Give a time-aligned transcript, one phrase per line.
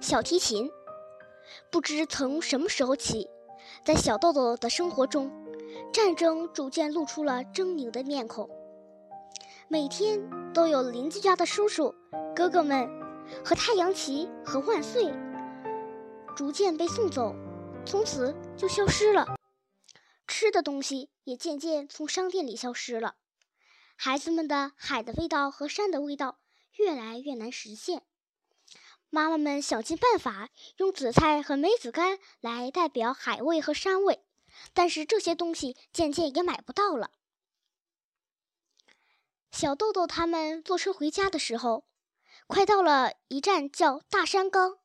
[0.00, 0.70] 小提琴。
[1.70, 3.28] 不知从什么时候起，
[3.84, 5.30] 在小豆豆的生活中，
[5.92, 8.48] 战争逐渐露出了狰狞的面孔。
[9.68, 10.20] 每天
[10.52, 11.94] 都有邻居家的叔叔、
[12.34, 12.88] 哥哥们
[13.44, 15.12] 和太阳旗和万岁
[16.36, 17.34] 逐渐被送走，
[17.84, 19.26] 从此就消失了。
[20.26, 23.14] 吃的东西也渐渐从商店里消失了。
[23.96, 26.38] 孩子们的海的味道和山的味道
[26.76, 28.02] 越来越难实现。
[29.14, 30.48] 妈妈们想尽办法
[30.78, 34.24] 用紫菜和梅子干来代表海味和山味，
[34.72, 37.10] 但是这些东西渐渐也买不到了。
[39.50, 41.84] 小豆豆他们坐车回家的时候，
[42.46, 44.78] 快到了一站叫大山岗。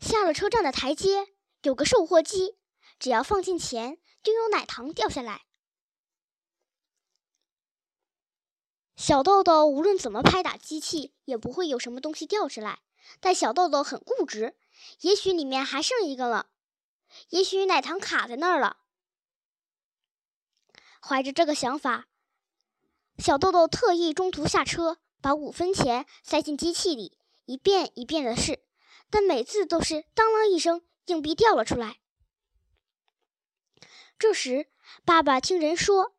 [0.00, 1.28] 下了车站的台阶
[1.60, 2.56] 有个售货机，
[2.98, 5.42] 只要放进钱，就有奶糖掉下来。
[8.96, 12.80] 小豆豆无论怎么拍打机器，也不会有什么东西掉下来。
[13.20, 14.56] 但小豆豆很固执，
[15.00, 16.46] 也许里面还剩一个了，
[17.30, 18.78] 也许奶糖卡在那儿了。
[21.00, 22.06] 怀着这个想法，
[23.18, 28.64] 小豆豆特意中途下车，把五分钱塞进机器里，一遍一遍的试，
[29.10, 32.00] 但每次都是当啷一声，硬币掉了出来。
[34.18, 34.70] 这时，
[35.04, 36.14] 爸爸听人说，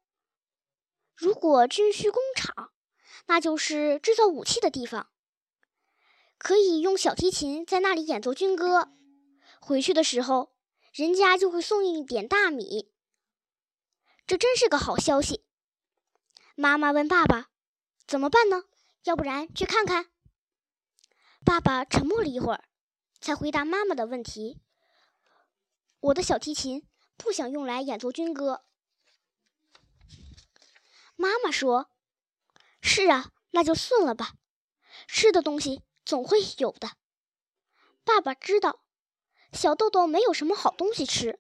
[1.15, 2.71] 如果军需工厂，
[3.25, 5.09] 那就是制造武器的地方。
[6.37, 8.91] 可以用小提琴在那里演奏军歌，
[9.59, 10.53] 回去的时候，
[10.93, 12.91] 人家就会送一点大米。
[14.27, 15.45] 这真是个好消息。
[16.55, 17.49] 妈妈问爸爸
[18.05, 18.63] ：“怎么办呢？
[19.03, 20.09] 要不然去看看？”
[21.43, 22.65] 爸爸沉默了一会儿，
[23.19, 24.59] 才回答妈妈的问题
[26.01, 28.65] ：“我的小提琴不想用来演奏军歌。”
[31.15, 31.89] 妈妈说
[32.81, 34.33] ：“是啊，那就算了吧。
[35.07, 36.91] 吃的东西。”总会有的。
[38.03, 38.83] 爸爸知道，
[39.51, 41.39] 小豆豆没有什么好东西吃，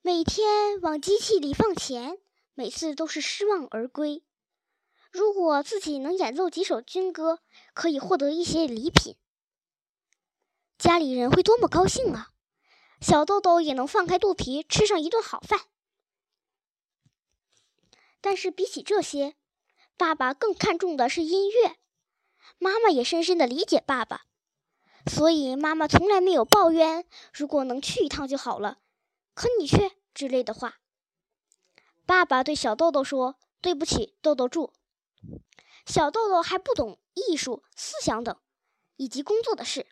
[0.00, 2.20] 每天往机器里放钱，
[2.54, 4.22] 每次都是失望而归。
[5.10, 7.40] 如果自己能演奏几首军歌，
[7.74, 9.16] 可以获得一些礼品，
[10.78, 12.30] 家里人会多么高兴啊！
[13.00, 15.66] 小豆豆也能放开肚皮吃上一顿好饭。
[18.20, 19.34] 但是比起这些，
[19.96, 21.79] 爸爸更看重的是音乐。
[22.58, 24.26] 妈妈也深深的理解爸爸，
[25.06, 28.78] 所以妈妈从来没有抱怨“如果能去一趟就好了，
[29.34, 30.78] 可你却”之类的话。
[32.04, 34.72] 爸爸对小豆豆说：“对不起，豆豆住。”
[35.86, 38.36] 小豆豆还不懂艺术、思想等，
[38.96, 39.86] 以及工作的事，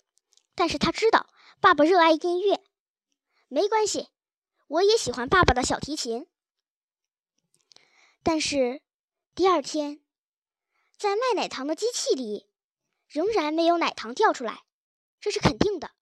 [0.54, 1.28] 但是他知道
[1.60, 2.60] 爸爸热爱音乐。
[3.48, 4.08] 没关系，
[4.66, 6.26] 我也喜欢爸爸的小提琴。
[8.22, 8.82] 但是
[9.34, 10.00] 第二天，
[10.98, 12.48] 在卖奶糖的机器里。
[13.09, 14.64] 仍然没有奶糖掉出来，
[15.19, 15.92] 这是肯定的。